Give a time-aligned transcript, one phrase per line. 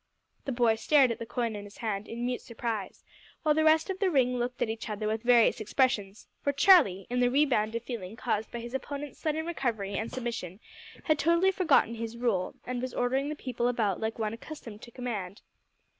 [0.45, 3.03] The boy stared at the coin in his hand in mute surprise,
[3.43, 7.05] while the rest of the ring looked at each other with various expressions, for Charlie,
[7.11, 10.59] in the rebound of feeling caused by his opponent's sudden recovery and submission,
[11.03, 14.89] had totally forgotten his role and was ordering the people about like one accustomed to
[14.89, 15.43] command.